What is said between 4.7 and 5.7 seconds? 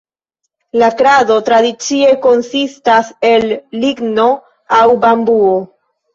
aŭ bambuo.